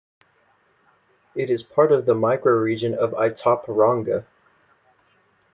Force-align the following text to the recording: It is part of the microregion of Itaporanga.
It 1.35 1.51
is 1.51 1.61
part 1.61 1.91
of 1.91 2.07
the 2.07 2.15
microregion 2.15 2.95
of 2.95 3.11
Itaporanga. 3.11 4.25